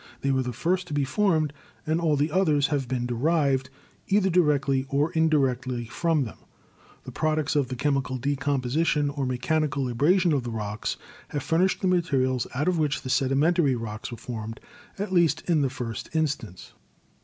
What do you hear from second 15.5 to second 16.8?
the first instance.